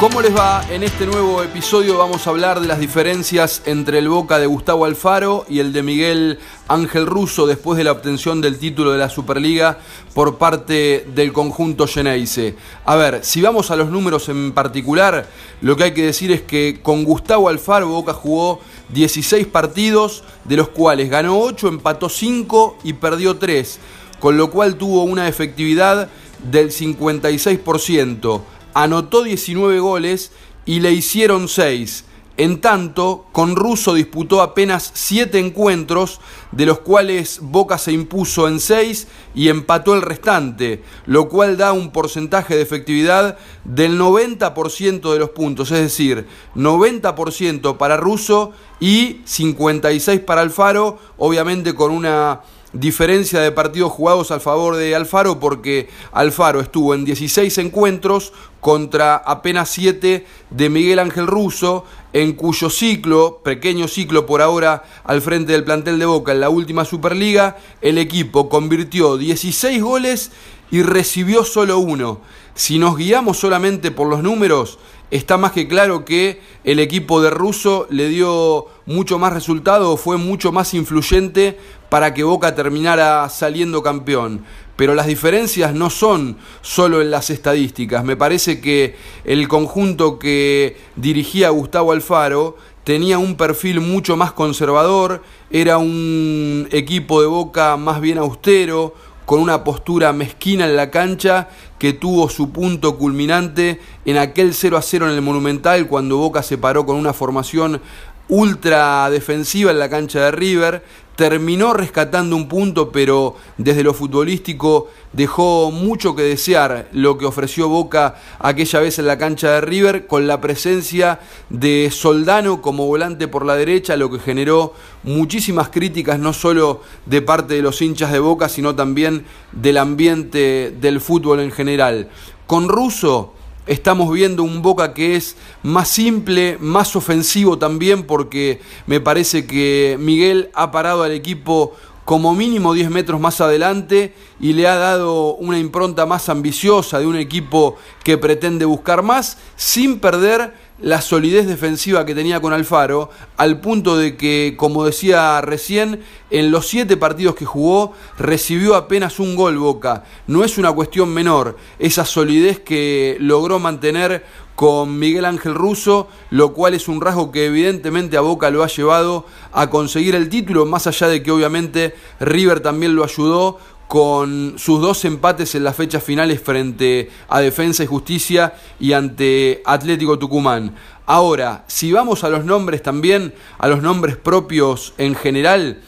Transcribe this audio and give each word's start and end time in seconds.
¿Cómo 0.00 0.20
les 0.20 0.36
va? 0.36 0.66
En 0.70 0.82
este 0.82 1.06
nuevo 1.06 1.40
episodio 1.44 1.96
vamos 1.96 2.26
a 2.26 2.30
hablar 2.30 2.58
de 2.58 2.66
las 2.66 2.80
diferencias 2.80 3.62
entre 3.64 3.98
el 3.98 4.08
Boca 4.08 4.40
de 4.40 4.46
Gustavo 4.46 4.86
Alfaro 4.86 5.46
y 5.48 5.60
el 5.60 5.72
de 5.72 5.84
Miguel 5.84 6.40
Ángel 6.66 7.06
Russo 7.06 7.46
después 7.46 7.78
de 7.78 7.84
la 7.84 7.92
obtención 7.92 8.40
del 8.40 8.58
título 8.58 8.90
de 8.90 8.98
la 8.98 9.08
Superliga 9.08 9.78
por 10.12 10.36
parte 10.36 11.06
del 11.14 11.32
conjunto 11.32 11.86
Geneise. 11.86 12.56
A 12.84 12.96
ver, 12.96 13.24
si 13.24 13.40
vamos 13.40 13.70
a 13.70 13.76
los 13.76 13.88
números 13.88 14.28
en 14.28 14.50
particular, 14.50 15.28
lo 15.60 15.76
que 15.76 15.84
hay 15.84 15.94
que 15.94 16.06
decir 16.06 16.32
es 16.32 16.42
que 16.42 16.80
con 16.82 17.04
Gustavo 17.04 17.48
Alfaro 17.48 17.86
Boca 17.88 18.12
jugó 18.12 18.60
16 18.88 19.46
partidos, 19.46 20.24
de 20.44 20.56
los 20.56 20.70
cuales 20.70 21.08
ganó 21.08 21.38
8, 21.38 21.68
empató 21.68 22.08
5 22.08 22.78
y 22.82 22.94
perdió 22.94 23.36
3, 23.36 23.78
con 24.18 24.36
lo 24.36 24.50
cual 24.50 24.74
tuvo 24.74 25.04
una 25.04 25.28
efectividad 25.28 26.08
del 26.50 26.72
56% 26.72 28.42
anotó 28.74 29.22
19 29.22 29.80
goles 29.80 30.32
y 30.66 30.80
le 30.80 30.92
hicieron 30.92 31.48
6. 31.48 32.04
En 32.36 32.60
tanto, 32.60 33.26
con 33.30 33.54
Russo 33.54 33.94
disputó 33.94 34.42
apenas 34.42 34.90
7 34.94 35.38
encuentros, 35.38 36.20
de 36.50 36.66
los 36.66 36.80
cuales 36.80 37.38
Boca 37.40 37.78
se 37.78 37.92
impuso 37.92 38.48
en 38.48 38.58
6 38.58 39.06
y 39.36 39.50
empató 39.50 39.94
el 39.94 40.02
restante, 40.02 40.82
lo 41.06 41.28
cual 41.28 41.56
da 41.56 41.72
un 41.72 41.92
porcentaje 41.92 42.56
de 42.56 42.62
efectividad 42.62 43.38
del 43.62 44.00
90% 44.00 45.12
de 45.12 45.18
los 45.20 45.30
puntos, 45.30 45.70
es 45.70 45.78
decir, 45.78 46.26
90% 46.56 47.76
para 47.76 47.96
Russo 47.96 48.50
y 48.80 49.20
56 49.24 50.18
para 50.20 50.40
Alfaro, 50.40 50.98
obviamente 51.18 51.76
con 51.76 51.92
una 51.92 52.40
diferencia 52.74 53.40
de 53.40 53.52
partidos 53.52 53.92
jugados 53.92 54.30
al 54.30 54.40
favor 54.40 54.76
de 54.76 54.94
Alfaro 54.94 55.38
porque 55.38 55.88
Alfaro 56.12 56.60
estuvo 56.60 56.94
en 56.94 57.04
16 57.04 57.56
encuentros 57.58 58.32
contra 58.60 59.16
apenas 59.16 59.70
7 59.70 60.26
de 60.50 60.68
Miguel 60.70 60.98
Ángel 60.98 61.26
Russo, 61.26 61.84
en 62.12 62.32
cuyo 62.32 62.70
ciclo, 62.70 63.40
pequeño 63.44 63.88
ciclo 63.88 64.26
por 64.26 64.42
ahora 64.42 64.84
al 65.04 65.22
frente 65.22 65.52
del 65.52 65.64
plantel 65.64 65.98
de 65.98 66.06
Boca 66.06 66.32
en 66.32 66.40
la 66.40 66.50
última 66.50 66.84
Superliga, 66.84 67.58
el 67.80 67.98
equipo 67.98 68.48
convirtió 68.48 69.16
16 69.16 69.82
goles 69.82 70.32
y 70.70 70.82
recibió 70.82 71.44
solo 71.44 71.78
uno. 71.78 72.20
Si 72.54 72.78
nos 72.78 72.96
guiamos 72.96 73.38
solamente 73.38 73.90
por 73.90 74.08
los 74.08 74.22
números, 74.22 74.78
está 75.10 75.36
más 75.36 75.52
que 75.52 75.68
claro 75.68 76.04
que 76.04 76.40
el 76.64 76.80
equipo 76.80 77.22
de 77.22 77.30
Russo 77.30 77.86
le 77.90 78.08
dio 78.08 78.66
mucho 78.86 79.18
más 79.18 79.32
resultado, 79.32 79.96
fue 79.96 80.16
mucho 80.16 80.52
más 80.52 80.74
influyente 80.74 81.58
para 81.88 82.14
que 82.14 82.24
Boca 82.24 82.54
terminara 82.54 83.28
saliendo 83.28 83.82
campeón. 83.82 84.44
Pero 84.76 84.94
las 84.94 85.06
diferencias 85.06 85.72
no 85.72 85.88
son 85.88 86.36
solo 86.60 87.00
en 87.00 87.12
las 87.12 87.30
estadísticas. 87.30 88.04
Me 88.04 88.16
parece 88.16 88.60
que 88.60 88.96
el 89.24 89.46
conjunto 89.46 90.18
que 90.18 90.76
dirigía 90.96 91.50
Gustavo 91.50 91.92
Alfaro 91.92 92.56
tenía 92.82 93.18
un 93.18 93.36
perfil 93.36 93.80
mucho 93.80 94.16
más 94.16 94.32
conservador, 94.32 95.22
era 95.50 95.78
un 95.78 96.68
equipo 96.70 97.20
de 97.20 97.26
Boca 97.28 97.76
más 97.76 98.00
bien 98.00 98.18
austero, 98.18 98.94
con 99.26 99.40
una 99.40 99.64
postura 99.64 100.12
mezquina 100.12 100.66
en 100.66 100.76
la 100.76 100.90
cancha 100.90 101.48
que 101.78 101.92
tuvo 101.92 102.28
su 102.28 102.50
punto 102.50 102.98
culminante 102.98 103.80
en 104.04 104.18
aquel 104.18 104.54
0 104.54 104.76
a 104.76 104.82
0 104.82 105.08
en 105.08 105.14
el 105.14 105.22
Monumental 105.22 105.86
cuando 105.86 106.18
Boca 106.18 106.42
se 106.42 106.58
paró 106.58 106.86
con 106.86 106.96
una 106.96 107.12
formación 107.12 107.80
ultra 108.28 109.10
defensiva 109.10 109.70
en 109.70 109.78
la 109.78 109.90
cancha 109.90 110.20
de 110.24 110.30
River, 110.30 110.82
terminó 111.16 111.72
rescatando 111.74 112.34
un 112.34 112.48
punto, 112.48 112.90
pero 112.90 113.36
desde 113.56 113.84
lo 113.84 113.94
futbolístico 113.94 114.88
dejó 115.12 115.70
mucho 115.70 116.16
que 116.16 116.22
desear 116.22 116.88
lo 116.92 117.18
que 117.18 117.26
ofreció 117.26 117.68
Boca 117.68 118.16
aquella 118.40 118.80
vez 118.80 118.98
en 118.98 119.06
la 119.06 119.18
cancha 119.18 119.52
de 119.52 119.60
River, 119.60 120.06
con 120.06 120.26
la 120.26 120.40
presencia 120.40 121.20
de 121.50 121.90
Soldano 121.92 122.60
como 122.60 122.86
volante 122.86 123.28
por 123.28 123.46
la 123.46 123.54
derecha, 123.54 123.96
lo 123.96 124.10
que 124.10 124.18
generó 124.18 124.74
muchísimas 125.04 125.68
críticas, 125.68 126.18
no 126.18 126.32
solo 126.32 126.82
de 127.06 127.22
parte 127.22 127.54
de 127.54 127.62
los 127.62 127.80
hinchas 127.80 128.10
de 128.10 128.18
Boca, 128.18 128.48
sino 128.48 128.74
también 128.74 129.24
del 129.52 129.78
ambiente 129.78 130.74
del 130.80 131.00
fútbol 131.00 131.40
en 131.40 131.52
general. 131.52 132.08
Con 132.46 132.68
Russo 132.68 133.33
Estamos 133.66 134.12
viendo 134.12 134.42
un 134.42 134.60
Boca 134.60 134.92
que 134.92 135.16
es 135.16 135.36
más 135.62 135.88
simple, 135.88 136.58
más 136.60 136.96
ofensivo 136.96 137.56
también, 137.56 138.02
porque 138.02 138.60
me 138.86 139.00
parece 139.00 139.46
que 139.46 139.96
Miguel 139.98 140.50
ha 140.52 140.70
parado 140.70 141.02
al 141.02 141.12
equipo 141.12 141.72
como 142.04 142.34
mínimo 142.34 142.74
10 142.74 142.90
metros 142.90 143.18
más 143.18 143.40
adelante 143.40 144.14
y 144.38 144.52
le 144.52 144.68
ha 144.68 144.76
dado 144.76 145.34
una 145.36 145.58
impronta 145.58 146.04
más 146.04 146.28
ambiciosa 146.28 146.98
de 146.98 147.06
un 147.06 147.16
equipo 147.16 147.76
que 148.02 148.18
pretende 148.18 148.66
buscar 148.66 149.02
más 149.02 149.38
sin 149.56 149.98
perder 149.98 150.52
la 150.84 151.00
solidez 151.00 151.46
defensiva 151.46 152.04
que 152.04 152.14
tenía 152.14 152.40
con 152.40 152.52
Alfaro, 152.52 153.08
al 153.38 153.58
punto 153.58 153.96
de 153.96 154.18
que, 154.18 154.52
como 154.58 154.84
decía 154.84 155.40
recién, 155.40 156.00
en 156.30 156.50
los 156.50 156.66
siete 156.68 156.98
partidos 156.98 157.36
que 157.36 157.46
jugó 157.46 157.94
recibió 158.18 158.74
apenas 158.74 159.18
un 159.18 159.34
gol 159.34 159.56
Boca. 159.56 160.04
No 160.26 160.44
es 160.44 160.58
una 160.58 160.72
cuestión 160.72 161.08
menor 161.08 161.56
esa 161.78 162.04
solidez 162.04 162.60
que 162.60 163.16
logró 163.18 163.58
mantener 163.58 164.26
con 164.54 164.98
Miguel 164.98 165.24
Ángel 165.24 165.54
Russo, 165.54 166.08
lo 166.30 166.52
cual 166.52 166.74
es 166.74 166.86
un 166.86 167.00
rasgo 167.00 167.32
que 167.32 167.46
evidentemente 167.46 168.18
a 168.18 168.20
Boca 168.20 168.50
lo 168.50 168.62
ha 168.62 168.68
llevado 168.68 169.24
a 169.52 169.70
conseguir 169.70 170.14
el 170.14 170.28
título, 170.28 170.66
más 170.66 170.86
allá 170.86 171.08
de 171.08 171.22
que 171.22 171.30
obviamente 171.30 171.94
River 172.20 172.60
también 172.60 172.94
lo 172.94 173.04
ayudó 173.04 173.58
con 173.94 174.54
sus 174.58 174.80
dos 174.80 175.04
empates 175.04 175.54
en 175.54 175.62
las 175.62 175.76
fechas 175.76 176.02
finales 176.02 176.42
frente 176.42 177.10
a 177.28 177.38
Defensa 177.38 177.84
y 177.84 177.86
Justicia 177.86 178.54
y 178.80 178.92
ante 178.92 179.62
Atlético 179.64 180.18
Tucumán. 180.18 180.74
Ahora, 181.06 181.64
si 181.68 181.92
vamos 181.92 182.24
a 182.24 182.28
los 182.28 182.44
nombres 182.44 182.82
también, 182.82 183.34
a 183.56 183.68
los 183.68 183.82
nombres 183.82 184.16
propios 184.16 184.94
en 184.98 185.14
general, 185.14 185.80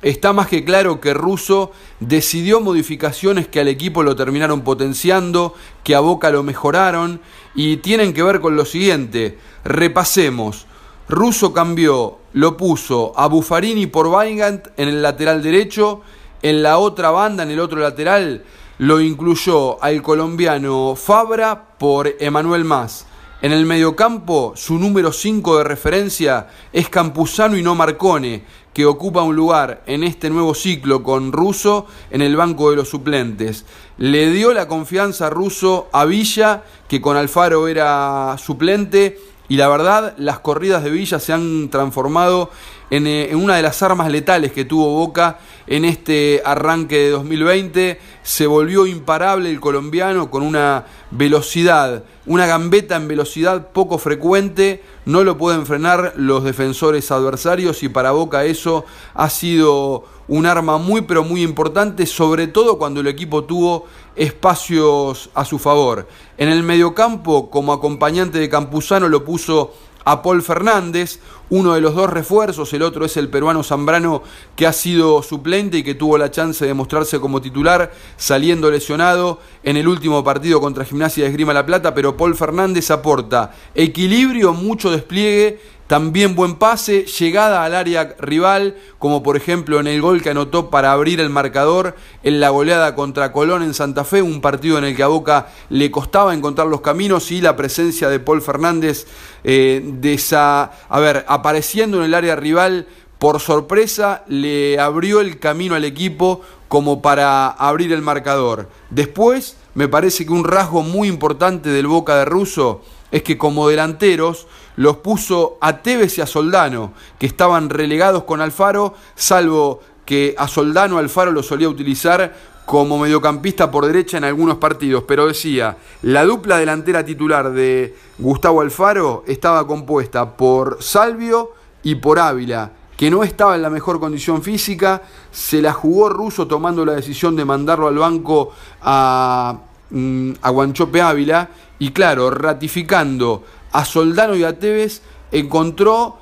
está 0.00 0.32
más 0.32 0.46
que 0.46 0.64
claro 0.64 1.02
que 1.02 1.12
Russo 1.12 1.70
decidió 2.00 2.62
modificaciones 2.62 3.46
que 3.46 3.60
al 3.60 3.68
equipo 3.68 4.02
lo 4.02 4.16
terminaron 4.16 4.62
potenciando, 4.62 5.52
que 5.84 5.94
a 5.94 6.00
Boca 6.00 6.30
lo 6.30 6.42
mejoraron 6.42 7.20
y 7.54 7.76
tienen 7.76 8.14
que 8.14 8.22
ver 8.22 8.40
con 8.40 8.56
lo 8.56 8.64
siguiente. 8.64 9.36
Repasemos. 9.64 10.64
Russo 11.10 11.52
cambió, 11.52 12.20
lo 12.32 12.56
puso 12.56 13.12
a 13.16 13.26
Buffarini 13.26 13.86
por 13.86 14.06
Weingart 14.06 14.68
en 14.78 14.88
el 14.88 15.02
lateral 15.02 15.42
derecho 15.42 16.00
en 16.42 16.62
la 16.62 16.78
otra 16.78 17.10
banda, 17.10 17.42
en 17.42 17.50
el 17.50 17.60
otro 17.60 17.80
lateral, 17.80 18.44
lo 18.78 19.00
incluyó 19.00 19.82
al 19.82 20.00
colombiano 20.02 20.94
Fabra 20.96 21.76
por 21.78 22.14
Emanuel 22.18 22.64
Más. 22.64 23.06
En 23.42 23.52
el 23.52 23.64
mediocampo, 23.64 24.52
su 24.54 24.78
número 24.78 25.12
5 25.12 25.58
de 25.58 25.64
referencia 25.64 26.48
es 26.72 26.88
Campuzano 26.88 27.56
y 27.56 27.62
no 27.62 27.74
Marcone, 27.74 28.44
que 28.74 28.86
ocupa 28.86 29.22
un 29.22 29.34
lugar 29.34 29.82
en 29.86 30.04
este 30.04 30.30
nuevo 30.30 30.54
ciclo 30.54 31.02
con 31.02 31.32
Russo 31.32 31.86
en 32.10 32.22
el 32.22 32.36
banco 32.36 32.70
de 32.70 32.76
los 32.76 32.88
suplentes. 32.88 33.64
Le 33.96 34.30
dio 34.30 34.52
la 34.52 34.68
confianza 34.68 35.26
a 35.26 35.30
Russo 35.30 35.88
a 35.92 36.04
Villa, 36.04 36.64
que 36.86 37.00
con 37.00 37.16
Alfaro 37.16 37.66
era 37.66 38.36
suplente, 38.38 39.18
y 39.48 39.56
la 39.56 39.68
verdad, 39.68 40.14
las 40.16 40.38
corridas 40.38 40.84
de 40.84 40.90
Villa 40.90 41.18
se 41.18 41.32
han 41.32 41.70
transformado 41.70 42.50
eh, 42.90 43.28
en, 43.30 43.36
una 43.36 43.56
de 43.56 43.62
las 43.62 43.82
armas 43.82 44.10
letales 44.10 44.52
que 44.52 44.64
tuvo 44.64 44.94
Boca 44.94 45.38
en 45.66 45.84
este 45.84 46.42
arranque 46.44 46.98
de 46.98 47.10
2020. 47.10 48.00
Se 48.22 48.46
volvió 48.46 48.86
imparable 48.86 49.50
el 49.50 49.60
colombiano 49.60 50.30
con 50.30 50.42
una 50.42 50.86
velocidad, 51.10 52.02
una 52.26 52.46
gambeta 52.46 52.96
en 52.96 53.08
velocidad 53.08 53.68
poco 53.72 53.98
frecuente. 53.98 54.82
No 55.06 55.22
lo 55.22 55.38
pueden 55.38 55.66
frenar 55.66 56.14
los 56.16 56.44
defensores 56.44 57.10
adversarios 57.10 57.82
y 57.82 57.88
para 57.88 58.10
Boca 58.10 58.44
eso 58.44 58.84
ha 59.14 59.30
sido 59.30 60.04
un 60.26 60.46
arma 60.46 60.78
muy 60.78 61.02
pero 61.02 61.24
muy 61.24 61.42
importante, 61.42 62.06
sobre 62.06 62.46
todo 62.46 62.78
cuando 62.78 63.00
el 63.00 63.08
equipo 63.08 63.44
tuvo 63.44 63.86
espacios 64.16 65.30
a 65.34 65.44
su 65.44 65.58
favor. 65.58 66.06
En 66.38 66.48
el 66.48 66.62
mediocampo, 66.62 67.50
como 67.50 67.72
acompañante 67.72 68.38
de 68.38 68.48
Campuzano, 68.48 69.08
lo 69.08 69.24
puso 69.24 69.72
a 70.10 70.22
Paul 70.22 70.42
Fernández, 70.42 71.20
uno 71.50 71.74
de 71.74 71.80
los 71.80 71.94
dos 71.94 72.10
refuerzos, 72.10 72.72
el 72.72 72.82
otro 72.82 73.04
es 73.04 73.16
el 73.16 73.28
peruano 73.28 73.62
Zambrano 73.62 74.24
que 74.56 74.66
ha 74.66 74.72
sido 74.72 75.22
suplente 75.22 75.78
y 75.78 75.82
que 75.84 75.94
tuvo 75.94 76.18
la 76.18 76.32
chance 76.32 76.66
de 76.66 76.74
mostrarse 76.74 77.20
como 77.20 77.40
titular 77.40 77.92
saliendo 78.16 78.72
lesionado 78.72 79.38
en 79.62 79.76
el 79.76 79.86
último 79.86 80.24
partido 80.24 80.60
contra 80.60 80.84
Gimnasia 80.84 81.22
de 81.22 81.30
Esgrima 81.30 81.52
La 81.52 81.64
Plata, 81.64 81.94
pero 81.94 82.16
Paul 82.16 82.34
Fernández 82.34 82.90
aporta 82.90 83.52
equilibrio, 83.72 84.52
mucho 84.52 84.90
despliegue 84.90 85.60
también 85.90 86.36
buen 86.36 86.54
pase, 86.54 87.04
llegada 87.18 87.64
al 87.64 87.74
área 87.74 88.14
rival, 88.20 88.76
como 89.00 89.24
por 89.24 89.36
ejemplo 89.36 89.80
en 89.80 89.88
el 89.88 90.00
gol 90.00 90.22
que 90.22 90.30
anotó 90.30 90.70
para 90.70 90.92
abrir 90.92 91.18
el 91.18 91.30
marcador 91.30 91.96
en 92.22 92.38
la 92.38 92.50
goleada 92.50 92.94
contra 92.94 93.32
Colón 93.32 93.64
en 93.64 93.74
Santa 93.74 94.04
Fe, 94.04 94.22
un 94.22 94.40
partido 94.40 94.78
en 94.78 94.84
el 94.84 94.94
que 94.94 95.02
a 95.02 95.08
Boca 95.08 95.48
le 95.68 95.90
costaba 95.90 96.32
encontrar 96.32 96.68
los 96.68 96.80
caminos 96.80 97.32
y 97.32 97.40
la 97.40 97.56
presencia 97.56 98.08
de 98.08 98.20
Paul 98.20 98.40
Fernández 98.40 99.08
eh, 99.42 99.82
de 99.84 100.14
esa, 100.14 100.70
a 100.88 101.00
ver, 101.00 101.24
apareciendo 101.26 101.98
en 101.98 102.04
el 102.04 102.14
área 102.14 102.36
rival 102.36 102.86
por 103.18 103.40
sorpresa 103.40 104.22
le 104.28 104.78
abrió 104.78 105.20
el 105.20 105.40
camino 105.40 105.74
al 105.74 105.84
equipo 105.84 106.42
como 106.68 107.02
para 107.02 107.48
abrir 107.48 107.92
el 107.92 108.00
marcador. 108.00 108.68
Después, 108.90 109.56
me 109.74 109.88
parece 109.88 110.24
que 110.24 110.32
un 110.32 110.44
rasgo 110.44 110.82
muy 110.82 111.08
importante 111.08 111.68
del 111.68 111.88
Boca 111.88 112.14
de 112.14 112.26
Russo 112.26 112.82
es 113.10 113.24
que 113.24 113.36
como 113.36 113.68
delanteros 113.68 114.46
los 114.80 114.96
puso 114.96 115.58
a 115.60 115.82
Tevez 115.82 116.16
y 116.16 116.22
a 116.22 116.26
Soldano, 116.26 116.94
que 117.18 117.26
estaban 117.26 117.68
relegados 117.68 118.24
con 118.24 118.40
Alfaro, 118.40 118.94
salvo 119.14 119.82
que 120.06 120.34
a 120.38 120.48
Soldano 120.48 120.96
Alfaro 120.96 121.32
lo 121.32 121.42
solía 121.42 121.68
utilizar 121.68 122.34
como 122.64 122.98
mediocampista 122.98 123.70
por 123.70 123.84
derecha 123.84 124.16
en 124.16 124.24
algunos 124.24 124.56
partidos, 124.56 125.04
pero 125.06 125.26
decía, 125.26 125.76
la 126.00 126.24
dupla 126.24 126.56
delantera 126.56 127.04
titular 127.04 127.52
de 127.52 127.94
Gustavo 128.16 128.62
Alfaro 128.62 129.22
estaba 129.26 129.66
compuesta 129.66 130.34
por 130.34 130.82
Salvio 130.82 131.52
y 131.82 131.96
por 131.96 132.18
Ávila, 132.18 132.72
que 132.96 133.10
no 133.10 133.22
estaba 133.22 133.56
en 133.56 133.62
la 133.62 133.68
mejor 133.68 134.00
condición 134.00 134.42
física, 134.42 135.02
se 135.30 135.60
la 135.60 135.74
jugó 135.74 136.08
Russo 136.08 136.46
tomando 136.46 136.86
la 136.86 136.94
decisión 136.94 137.36
de 137.36 137.44
mandarlo 137.44 137.86
al 137.86 137.98
banco 137.98 138.54
a, 138.80 139.58
mm, 139.90 140.30
a 140.40 140.48
Guanchope 140.48 141.02
Ávila, 141.02 141.50
y 141.78 141.92
claro, 141.92 142.30
ratificando 142.30 143.42
a 143.72 143.84
Soldano 143.84 144.34
y 144.36 144.44
a 144.44 144.58
Tevez, 144.58 145.02
encontró 145.32 146.18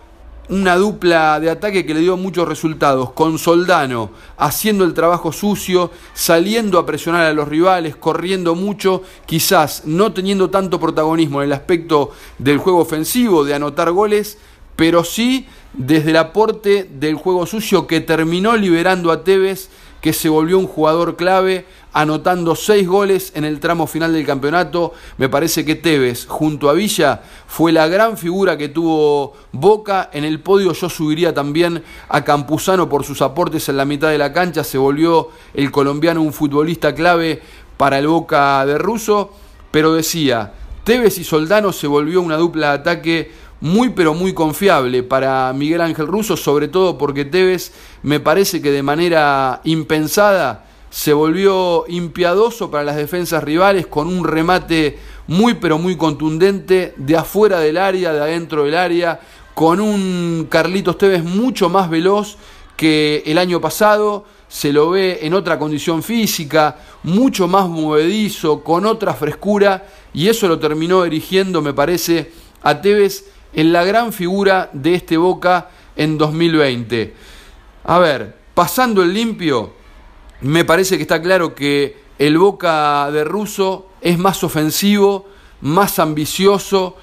una 0.49 0.77
dupla 0.77 1.41
de 1.41 1.50
ataque 1.50 1.85
que 1.85 1.95
le 1.95 2.00
dio 2.00 2.17
muchos 2.17 2.49
resultados, 2.49 3.12
con 3.12 3.39
Soldano 3.39 4.11
haciendo 4.39 4.85
el 4.85 4.95
trabajo 4.95 5.31
sucio, 5.31 5.91
saliendo 6.15 6.79
a 6.79 6.87
presionar 6.87 7.27
a 7.27 7.33
los 7.33 7.49
rivales, 7.49 7.97
corriendo 7.97 8.55
mucho, 8.55 9.03
quizás 9.27 9.83
no 9.85 10.12
teniendo 10.12 10.49
tanto 10.49 10.81
protagonismo 10.81 11.43
en 11.43 11.49
el 11.49 11.53
aspecto 11.53 12.12
del 12.39 12.59
juego 12.59 12.81
ofensivo, 12.81 13.45
de 13.45 13.55
anotar 13.55 13.93
goles, 13.93 14.39
pero 14.75 15.05
sí 15.05 15.47
desde 15.75 16.11
el 16.11 16.17
aporte 16.17 16.89
del 16.91 17.17
juego 17.17 17.45
sucio 17.45 17.87
que 17.87 18.00
terminó 18.00 18.56
liberando 18.56 19.12
a 19.12 19.25
Tevez, 19.25 19.69
que 20.00 20.12
se 20.12 20.29
volvió 20.29 20.59
un 20.59 20.67
jugador 20.67 21.17
clave 21.17 21.67
anotando 21.93 22.55
seis 22.55 22.87
goles 22.87 23.32
en 23.35 23.44
el 23.44 23.61
tramo 23.61 23.87
final 23.87 24.12
del 24.12 24.26
campeonato. 24.26 24.93
Me 25.17 25.29
parece 25.29 25.64
que 25.64 25.75
Tevez, 25.75 26.26
junto 26.26 26.69
a 26.69 26.75
Villa, 26.75 27.23
fue 27.46 27.73
la 27.73 27.88
gran 27.88 28.17
figura 28.17 28.56
que 28.56 28.69
tuvo 28.69 29.35
Boca. 29.52 30.11
En 30.12 30.25
el 30.25 30.40
podio 30.40 30.73
yo 30.73 30.88
subiría 30.88 31.35
también 31.35 31.82
a 32.08 32.25
Campuzano 32.25 32.88
por 32.88 33.05
sus 33.05 33.23
aportes 33.23 33.69
en 33.69 33.76
la 33.76 33.85
mitad 33.85 34.11
de 34.11 34.19
la 34.19 34.32
cancha. 34.32 34.64
Se 34.64 34.79
volvió 34.79 35.29
el 35.55 35.70
colombiano 35.70 36.23
un 36.23 36.32
futbolista 36.32 36.94
clave 36.94 37.40
para 37.76 37.99
el 37.99 38.06
Boca 38.06 38.64
de 38.67 38.79
Russo. 38.79 39.32
Pero 39.70 39.93
decía, 39.93 40.55
Tevez 40.85 41.19
y 41.19 41.25
Soldano 41.25 41.73
se 41.73 41.87
volvió 41.87 42.23
una 42.23 42.37
dupla 42.37 42.69
de 42.69 42.75
ataque 42.75 43.32
muy 43.61 43.90
pero 43.90 44.14
muy 44.14 44.35
confiable 44.35 45.02
para 45.02 45.52
Miguel 45.52 45.81
Ángel 45.81 46.06
Russo, 46.06 46.37
sobre 46.37 46.69
todo 46.69 46.96
porque 46.96 47.25
Tevez 47.25 47.73
me 48.02 48.20
parece 48.20 48.62
que 48.62 48.70
de 48.70 48.82
manera 48.82 49.61
impensada 49.64 50.68
se 50.90 51.12
volvió 51.12 51.85
impiadoso 51.88 52.70
para 52.70 52.85
las 52.85 52.96
defensas 52.96 53.44
rivales 53.44 53.87
con 53.87 54.08
un 54.08 54.25
remate 54.25 54.99
muy 55.26 55.55
pero 55.55 55.79
muy 55.79 55.96
contundente 55.96 56.94
de 56.96 57.17
afuera 57.17 57.61
del 57.61 57.76
área, 57.76 58.12
de 58.12 58.20
adentro 58.20 58.64
del 58.64 58.76
área, 58.76 59.20
con 59.55 59.81
un 59.81 60.46
Carlitos 60.49 60.99
Tevez 60.99 61.23
mucho 61.23 61.69
más 61.69 61.90
veloz 61.90 62.37
que 62.76 63.23
el 63.26 63.38
año 63.38 63.61
pasado, 63.61 64.25
se 64.49 64.73
lo 64.73 64.90
ve 64.90 65.19
en 65.23 65.35
otra 65.35 65.58
condición 65.58 66.02
física, 66.02 66.79
mucho 67.02 67.49
más 67.49 67.69
movedizo, 67.69 68.62
con 68.62 68.87
otra 68.87 69.14
frescura, 69.14 69.87
y 70.14 70.29
eso 70.29 70.49
lo 70.49 70.58
terminó 70.58 71.05
erigiendo, 71.05 71.61
me 71.61 71.75
parece, 71.75 72.32
a 72.62 72.81
Tevez 72.81 73.25
en 73.52 73.73
la 73.73 73.85
gran 73.85 74.12
figura 74.12 74.70
de 74.73 74.94
este 74.94 75.17
Boca 75.17 75.70
en 75.96 76.17
2020. 76.17 77.14
A 77.85 77.99
ver, 77.99 78.37
pasando 78.55 79.02
el 79.02 79.12
limpio, 79.12 79.73
me 80.40 80.64
parece 80.64 80.96
que 80.96 81.02
está 81.02 81.20
claro 81.20 81.55
que 81.55 81.96
el 82.19 82.38
Boca 82.38 83.11
de 83.11 83.25
Russo 83.25 83.87
es 84.00 84.19
más 84.19 84.44
ofensivo, 84.44 85.26
más 85.61 85.99
ambicioso, 85.99 86.96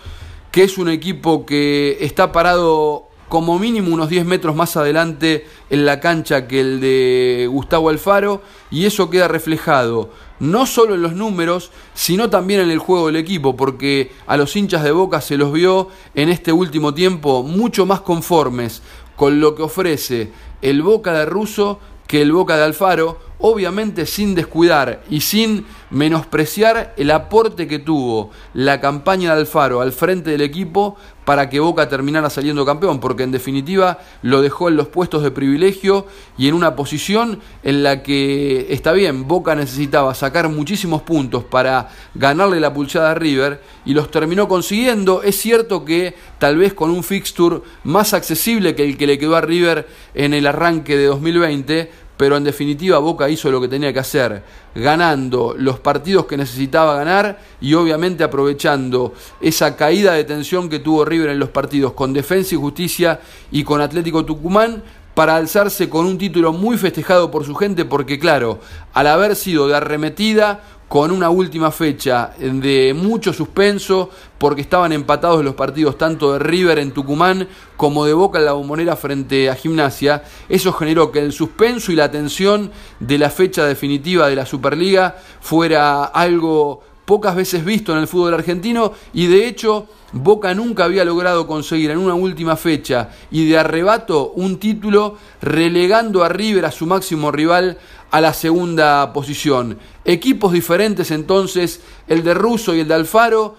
que 0.52 0.64
es 0.64 0.78
un 0.78 0.90
equipo 0.90 1.46
que 1.46 1.98
está 2.02 2.32
parado 2.32 3.10
como 3.30 3.58
mínimo 3.60 3.94
unos 3.94 4.10
10 4.10 4.26
metros 4.26 4.56
más 4.56 4.78
adelante 4.78 5.46
en 5.70 5.86
la 5.86 6.00
cancha 6.00 6.48
que 6.48 6.62
el 6.62 6.80
de 6.80 7.48
Gustavo 7.52 7.90
Alfaro 7.90 8.42
y 8.70 8.86
eso 8.86 9.10
queda 9.10 9.28
reflejado 9.28 10.12
no 10.40 10.66
solo 10.66 10.96
en 10.96 11.02
los 11.02 11.14
números, 11.14 11.72
sino 11.94 12.30
también 12.30 12.60
en 12.60 12.70
el 12.70 12.80
juego 12.80 13.08
del 13.08 13.16
equipo, 13.16 13.56
porque 13.56 14.12
a 14.28 14.38
los 14.38 14.56
hinchas 14.56 14.84
de 14.84 14.92
Boca 14.92 15.22
se 15.22 15.38
los 15.38 15.52
vio 15.54 15.90
en 16.14 16.30
este 16.30 16.52
último 16.52 16.94
tiempo 16.94 17.44
mucho 17.44 17.86
más 17.86 18.02
conformes 18.02 18.82
con 19.16 19.40
lo 19.40 19.56
que 19.56 19.64
ofrece 19.64 20.32
el 20.62 20.82
Boca 20.82 21.14
de 21.14 21.26
Russo 21.26 21.80
que 22.08 22.22
el 22.22 22.32
Boca 22.32 22.58
de 22.58 22.64
Alfaro, 22.64 23.18
obviamente 23.40 24.06
sin 24.06 24.36
descuidar 24.36 25.04
y 25.10 25.22
sin 25.22 25.66
menospreciar 25.90 26.94
el 26.98 27.12
aporte 27.12 27.68
que 27.68 27.80
tuvo 27.80 28.32
la 28.54 28.82
campaña 28.82 29.34
de 29.34 29.42
Alfaro 29.42 29.82
al 29.82 29.92
frente 29.92 30.32
del 30.32 30.42
equipo 30.42 30.98
para 31.26 31.50
que 31.50 31.60
Boca 31.60 31.90
terminara 31.90 32.30
saliendo 32.30 32.66
campeón, 32.66 33.00
porque 33.00 33.24
en 33.24 33.32
definitiva 33.32 34.00
lo 34.22 34.42
dejó 34.42 34.70
en 34.70 34.76
los 34.76 34.88
puestos 34.88 35.24
de 35.24 35.32
privilegio 35.32 36.06
y 36.38 36.48
en 36.48 36.54
una 36.54 36.76
posición 36.76 37.40
en 37.64 37.82
la 37.82 38.04
que 38.04 38.68
está 38.70 38.92
bien, 38.92 39.28
Boca 39.28 39.56
necesitaba 39.56 40.14
sacar 40.14 40.50
muchísimos 40.50 41.02
puntos 41.02 41.44
para 41.44 41.90
ganarle 42.14 42.60
la 42.60 42.74
pulsada 42.74 43.12
a 43.12 43.16
River 43.16 43.62
y 43.86 43.94
los 43.94 44.12
terminó 44.12 44.48
consiguiendo. 44.48 45.24
Es 45.24 45.38
cierto 45.38 45.84
que 45.84 46.14
tal 46.38 46.58
vez 46.58 46.74
con 46.74 46.92
un 46.92 47.04
fixture 47.04 47.62
más 47.84 48.14
accesible 48.14 48.76
que 48.76 48.84
el 48.84 48.98
que 48.98 49.08
le 49.08 49.18
quedó 49.18 49.36
a 49.36 49.42
River 49.42 49.88
en 50.14 50.34
el 50.34 50.46
arranque 50.46 50.96
de 50.96 51.06
2020, 51.06 52.05
pero 52.18 52.38
en 52.38 52.44
definitiva 52.44 53.00
Boca 53.00 53.30
hizo 53.30 53.52
lo 53.52 53.60
que 53.60 53.68
tenía 53.68 53.92
que 53.92 54.00
hacer, 54.00 54.44
ganando 54.74 55.56
los 55.58 55.80
partidos 55.80 56.26
que 56.26 56.38
necesitaba 56.38 56.96
ganar 56.96 57.40
y 57.60 57.74
obviamente 57.74 58.24
aprovechando 58.24 59.14
esa 59.42 59.76
caída 59.76 60.14
de 60.14 60.24
tensión 60.24 60.70
que 60.70 60.80
tuvo 60.80 61.06
River 61.06 61.30
en 61.30 61.40
los 61.40 61.50
partidos 61.50 61.94
con 61.94 62.14
Defensa 62.14 62.56
y 62.56 62.58
Justicia 62.58 63.20
y 63.52 63.64
con 63.64 63.82
Atlético 63.82 64.24
Tucumán 64.24 64.84
para 65.16 65.38
alzarse 65.38 65.90
con 65.90 66.06
un 66.06 66.18
título 66.18 66.52
muy 66.52 66.78
festejado 66.78 67.32
por 67.32 67.46
su 67.46 67.56
gente 67.56 67.86
porque 67.86 68.20
claro, 68.20 68.60
al 68.94 69.08
haber 69.08 69.36
sido 69.36 69.68
de 69.68 69.76
arremetida 69.76 70.62
con 70.88 71.12
una 71.12 71.30
última 71.30 71.72
fecha 71.72 72.32
de 72.38 72.94
mucho 72.96 73.34
suspenso, 73.34 74.10
porque 74.38 74.62
estaban 74.62 74.92
empatados 74.92 75.44
los 75.44 75.56
partidos 75.56 75.98
tanto 75.98 76.34
de 76.34 76.40
River 76.40 76.80
en 76.80 76.92
Tucumán 76.92 77.48
como 77.76 78.06
de 78.06 78.14
Boca 78.14 78.40
en 78.40 78.46
la 78.46 78.54
bombonera 78.54 78.96
frente 78.96 79.50
a 79.50 79.56
Gimnasia. 79.56 80.24
Eso 80.48 80.72
generó 80.74 81.12
que 81.12 81.20
el 81.20 81.34
suspenso 81.34 81.92
y 81.92 81.96
la 81.96 82.12
tensión 82.12 82.72
de 83.00 83.18
la 83.18 83.30
fecha 83.30 83.65
definitiva 83.65 84.27
de 84.27 84.36
la 84.36 84.46
Superliga 84.46 85.15
fuera 85.42 86.06
algo 86.06 86.82
pocas 87.06 87.36
veces 87.36 87.63
visto 87.63 87.92
en 87.94 88.00
el 88.00 88.08
fútbol 88.08 88.34
argentino 88.34 88.94
y 89.13 89.27
de 89.27 89.48
hecho 89.48 89.88
Boca 90.15 90.53
nunca 90.53 90.86
había 90.86 91.03
logrado 91.03 91.45
conseguir 91.45 91.91
en 91.91 91.98
una 91.98 92.13
última 92.13 92.55
fecha 92.55 93.10
y 93.31 93.50
de 93.50 93.57
arrebato 93.57 94.31
un 94.31 94.60
título 94.60 95.17
relegando 95.41 96.24
a 96.24 96.29
River 96.29 96.63
a 96.63 96.72
su 96.72 96.86
máximo 96.86 97.34
rival 97.34 97.77
a 98.12 98.22
la 98.22 98.31
segunda 98.31 99.12
posición. 99.12 99.77
Equipos 100.05 100.53
diferentes 100.53 101.12
entonces, 101.12 101.81
el 102.07 102.24
de 102.24 102.34
Russo 102.34 102.74
y 102.74 102.79
el 102.79 102.88
de 102.88 102.93
Alfaro, 102.93 103.57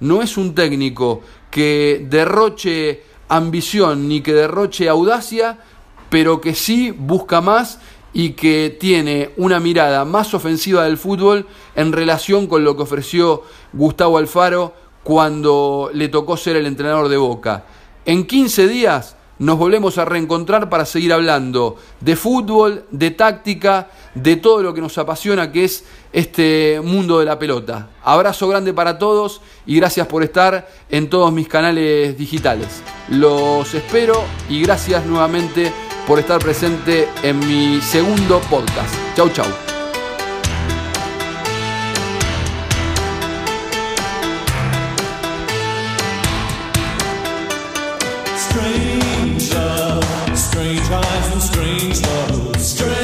no 0.00 0.22
es 0.22 0.36
un 0.36 0.56
técnico 0.56 1.20
que 1.52 2.04
derroche 2.10 3.04
ambición 3.28 4.08
ni 4.08 4.22
que 4.22 4.34
derroche 4.34 4.88
audacia, 4.88 5.60
pero 6.10 6.40
que 6.40 6.56
sí 6.56 6.90
busca 6.90 7.40
más 7.40 7.78
y 8.12 8.30
que 8.30 8.76
tiene 8.78 9.30
una 9.36 9.60
mirada 9.60 10.04
más 10.04 10.34
ofensiva 10.34 10.82
del 10.82 10.98
fútbol 10.98 11.46
en 11.76 11.92
relación 11.92 12.48
con 12.48 12.64
lo 12.64 12.76
que 12.76 12.82
ofreció 12.82 13.44
Gustavo 13.72 14.18
Alfaro 14.18 14.82
cuando 15.02 15.90
le 15.92 16.08
tocó 16.08 16.36
ser 16.36 16.56
el 16.56 16.66
entrenador 16.66 17.08
de 17.08 17.16
Boca. 17.16 17.64
En 18.04 18.26
15 18.26 18.68
días 18.68 19.16
nos 19.38 19.58
volvemos 19.58 19.98
a 19.98 20.04
reencontrar 20.04 20.68
para 20.68 20.84
seguir 20.86 21.12
hablando 21.12 21.76
de 22.00 22.14
fútbol, 22.14 22.84
de 22.90 23.10
táctica, 23.10 23.90
de 24.14 24.36
todo 24.36 24.62
lo 24.62 24.72
que 24.74 24.80
nos 24.80 24.96
apasiona 24.98 25.50
que 25.50 25.64
es 25.64 25.84
este 26.12 26.80
mundo 26.82 27.18
de 27.18 27.24
la 27.24 27.38
pelota. 27.38 27.88
Abrazo 28.04 28.46
grande 28.46 28.72
para 28.72 28.98
todos 28.98 29.40
y 29.66 29.76
gracias 29.76 30.06
por 30.06 30.22
estar 30.22 30.68
en 30.88 31.10
todos 31.10 31.32
mis 31.32 31.48
canales 31.48 32.16
digitales. 32.16 32.68
Los 33.08 33.74
espero 33.74 34.22
y 34.48 34.62
gracias 34.62 35.04
nuevamente 35.06 35.72
por 36.06 36.18
estar 36.18 36.38
presente 36.38 37.08
en 37.22 37.38
mi 37.40 37.80
segundo 37.80 38.40
podcast. 38.48 38.94
Chau, 39.16 39.28
chau. 39.30 39.71
Strange 51.40 52.00
love, 52.02 52.60
strange 52.60 53.01